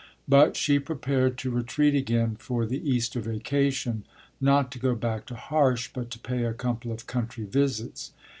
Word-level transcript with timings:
But 0.27 0.57
she 0.57 0.79
prepared 0.79 1.37
to 1.37 1.51
retreat 1.51 1.93
again 1.93 2.35
for 2.35 2.65
the 2.65 2.89
Easter 2.89 3.19
vacation, 3.21 4.03
not 4.41 4.71
to 4.71 4.79
go 4.79 4.95
back 4.95 5.27
to 5.27 5.35
Harsh, 5.35 5.91
but 5.93 6.09
to 6.09 6.17
pay 6.17 6.43
a 6.43 6.53
couple 6.55 6.91
of 6.91 7.05
country 7.05 7.45
visits. 7.45 8.11